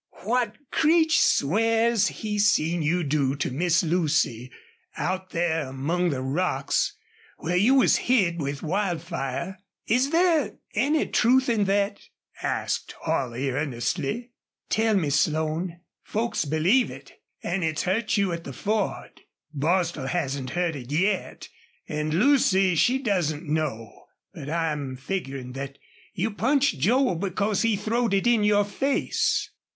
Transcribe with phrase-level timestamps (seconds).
[0.23, 4.49] "What Creech swears he seen you do to Miss Lucy,
[4.97, 6.97] out there among the rocks,
[7.37, 12.01] where you was hid with Wildfire is there any truth in thet?"
[12.41, 14.31] asked Holley, earnestly.
[14.69, 15.81] "Tell me, Slone.
[16.01, 17.11] Folks believe it.
[17.43, 19.21] An' it's hurt you at the Ford.
[19.53, 21.47] Bostil hasn't heard it yet,
[21.87, 24.05] an' Lucy she doesn't know.
[24.33, 25.77] But I'm figgerin' thet
[26.15, 29.51] you punched Joel because he throwed it in your face."